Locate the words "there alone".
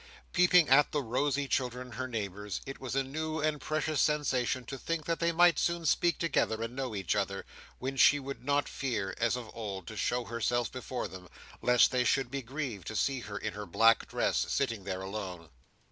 14.85-15.49